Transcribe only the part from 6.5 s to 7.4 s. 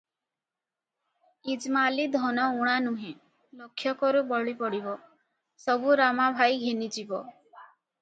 ଘେନି ଯିବ।